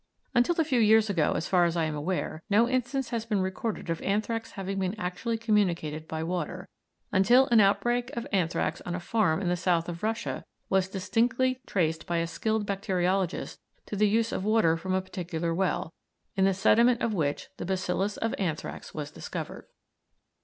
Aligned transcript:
Until 0.33 0.59
a 0.59 0.63
few 0.63 0.79
years 0.79 1.11
ago, 1.11 1.33
as 1.33 1.47
far 1.47 1.65
as 1.65 1.77
I 1.77 1.83
am 1.83 1.93
aware, 1.93 2.41
no 2.49 2.67
instance 2.67 3.09
had 3.09 3.29
been 3.29 3.39
recorded 3.43 3.87
of 3.91 4.01
anthrax 4.01 4.53
having 4.53 4.79
been 4.79 4.95
actually 4.99 5.37
communicated 5.37 6.07
by 6.07 6.23
water, 6.23 6.67
until 7.11 7.45
an 7.49 7.59
outbreak 7.59 8.09
of 8.17 8.25
anthrax 8.31 8.81
on 8.81 8.95
a 8.95 8.99
farm 8.99 9.41
in 9.43 9.47
the 9.47 9.55
south 9.55 9.87
of 9.87 10.01
Russia 10.01 10.43
was 10.69 10.87
distinctly 10.87 11.61
traced 11.67 12.07
by 12.07 12.17
a 12.17 12.25
skilled 12.25 12.65
bacteriologist 12.65 13.59
to 13.85 13.95
the 13.95 14.09
use 14.09 14.31
of 14.31 14.43
water 14.43 14.75
from 14.75 14.95
a 14.95 15.01
particular 15.03 15.53
well, 15.53 15.93
in 16.35 16.45
the 16.45 16.53
sediment 16.55 17.03
of 17.03 17.13
which 17.13 17.49
the 17.57 17.65
bacillus 17.67 18.17
of 18.17 18.33
anthrax 18.39 18.95
was 18.95 19.11
discovered. 19.11 19.67